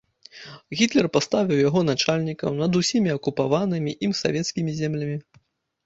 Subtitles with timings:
[0.79, 5.17] Гітлер паставіў яго начальнікам над усімі акупіраванымі ім савецкімі землямі.